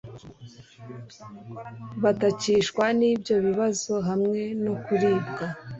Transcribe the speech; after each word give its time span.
batakishwa 2.03 2.85
n’ibyo 2.99 3.35
bibazo, 3.45 3.93
hamwe 4.07 4.41
no 4.63 4.73
kuribwa 4.83 5.45